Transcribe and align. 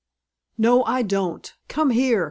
"No, 0.57 0.83
I 0.85 1.03
don't! 1.03 1.53
Come 1.67 1.91
here! 1.91 2.19